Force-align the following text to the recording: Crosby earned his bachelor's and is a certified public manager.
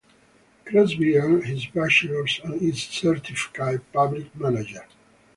Crosby 0.65 1.15
earned 1.15 1.45
his 1.45 1.67
bachelor's 1.67 2.41
and 2.43 2.59
is 2.59 2.73
a 2.77 2.91
certified 2.91 3.81
public 3.93 4.35
manager. 4.35 4.87